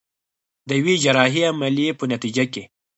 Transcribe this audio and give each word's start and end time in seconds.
د 0.67 0.69
يوې 0.79 0.95
جراحي 1.03 1.41
عمليې 1.51 1.91
په 1.99 2.03
نتيجه 2.13 2.43
کې. 2.53 2.63